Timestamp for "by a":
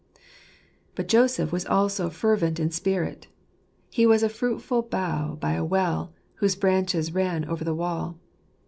5.39-5.63